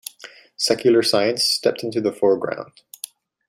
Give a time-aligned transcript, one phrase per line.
[0.57, 2.71] Secular science stepped into the foreground.